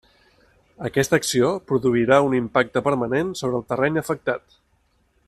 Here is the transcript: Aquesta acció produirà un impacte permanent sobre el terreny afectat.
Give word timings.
Aquesta 0.87 1.17
acció 1.21 1.51
produirà 1.71 2.19
un 2.29 2.35
impacte 2.39 2.83
permanent 2.91 3.33
sobre 3.43 3.63
el 3.63 3.67
terreny 3.75 4.05
afectat. 4.05 4.61